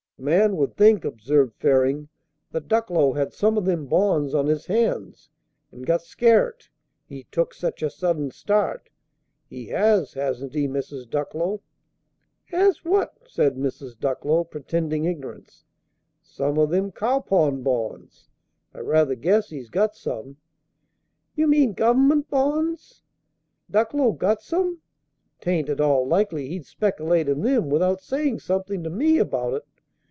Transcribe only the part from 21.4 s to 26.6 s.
mean Gov'ment bonds? Ducklow got some? 'Tain't at all likely